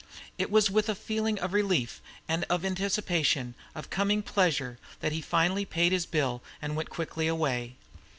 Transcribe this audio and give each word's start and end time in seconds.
It 0.39 0.49
was 0.49 0.71
with 0.71 0.89
a 0.89 0.95
feeling 0.95 1.37
of 1.37 1.53
relief 1.53 2.01
and 2.27 2.43
of 2.49 2.65
anticipation 2.65 3.53
of 3.75 3.91
coming 3.91 4.23
pleasure 4.23 4.79
that 4.99 5.11
he 5.11 5.21
finally 5.21 5.63
paid 5.63 5.91
his 5.91 6.07
bill 6.07 6.41
and 6.59 6.75
went 6.75 6.89
quickly 6.89 7.27
away. 7.27 7.75